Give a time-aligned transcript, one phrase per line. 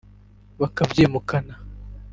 [0.59, 1.53] bakabyimukana